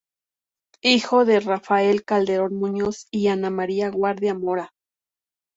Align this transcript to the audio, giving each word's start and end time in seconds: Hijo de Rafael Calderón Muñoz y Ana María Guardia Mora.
Hijo 0.81 1.25
de 1.25 1.39
Rafael 1.41 2.03
Calderón 2.03 2.55
Muñoz 2.55 3.05
y 3.11 3.27
Ana 3.27 3.51
María 3.51 3.91
Guardia 3.91 4.33
Mora. 4.33 4.73